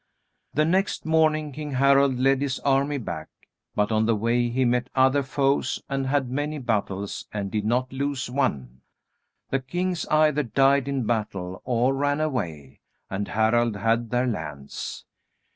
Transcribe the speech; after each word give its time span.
The 0.55 0.65
next 0.65 1.05
morning 1.05 1.51
King 1.51 1.73
Harald 1.73 2.17
led 2.17 2.41
his 2.41 2.57
army 2.61 2.97
back. 2.97 3.29
But 3.75 3.91
on 3.91 4.07
the 4.07 4.15
way 4.15 4.49
he 4.49 4.65
met 4.65 4.89
other 4.95 5.21
foes 5.21 5.79
and 5.87 6.07
had 6.07 6.27
many 6.27 6.57
battles 6.57 7.27
and 7.31 7.51
did 7.51 7.65
not 7.65 7.93
lose 7.93 8.27
one. 8.27 8.81
The 9.51 9.59
kings 9.59 10.07
either 10.07 10.41
died 10.41 10.87
in 10.87 11.05
battle 11.05 11.61
or 11.65 11.93
ran 11.93 12.19
away, 12.19 12.79
and 13.11 13.27
Harald 13.27 13.75
had 13.75 14.09
their 14.09 14.25
lands. 14.25 15.05